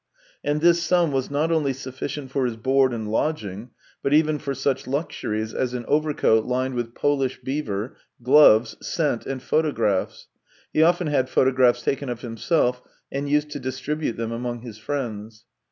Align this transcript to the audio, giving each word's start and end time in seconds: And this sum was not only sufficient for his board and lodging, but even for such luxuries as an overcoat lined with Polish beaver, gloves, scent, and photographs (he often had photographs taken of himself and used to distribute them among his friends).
And 0.43 0.61
this 0.61 0.81
sum 0.81 1.11
was 1.11 1.29
not 1.29 1.51
only 1.51 1.73
sufficient 1.73 2.31
for 2.31 2.45
his 2.47 2.55
board 2.57 2.91
and 2.91 3.11
lodging, 3.11 3.69
but 4.01 4.15
even 4.15 4.39
for 4.39 4.55
such 4.55 4.87
luxuries 4.87 5.53
as 5.53 5.75
an 5.75 5.85
overcoat 5.87 6.45
lined 6.45 6.73
with 6.73 6.95
Polish 6.95 7.39
beaver, 7.43 7.95
gloves, 8.23 8.75
scent, 8.81 9.27
and 9.27 9.43
photographs 9.43 10.25
(he 10.73 10.81
often 10.81 11.05
had 11.05 11.29
photographs 11.29 11.83
taken 11.83 12.09
of 12.09 12.21
himself 12.21 12.81
and 13.11 13.29
used 13.29 13.51
to 13.51 13.59
distribute 13.59 14.17
them 14.17 14.31
among 14.31 14.61
his 14.61 14.79
friends). 14.79 15.45